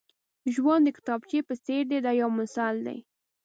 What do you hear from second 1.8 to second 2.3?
دی دا یو